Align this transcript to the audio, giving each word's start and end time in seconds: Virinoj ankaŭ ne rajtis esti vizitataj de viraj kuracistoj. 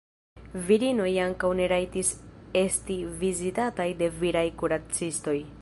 Virinoj 0.69 1.09
ankaŭ 1.25 1.51
ne 1.59 1.67
rajtis 1.73 2.11
esti 2.63 2.99
vizitataj 3.23 3.89
de 4.03 4.13
viraj 4.25 4.47
kuracistoj. 4.65 5.41